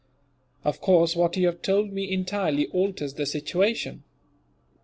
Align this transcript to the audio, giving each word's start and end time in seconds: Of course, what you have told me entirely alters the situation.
Of 0.63 0.81
course, 0.81 1.15
what 1.15 1.37
you 1.37 1.45
have 1.45 1.61
told 1.61 1.91
me 1.91 2.11
entirely 2.11 2.65
alters 2.69 3.13
the 3.13 3.27
situation. 3.27 4.03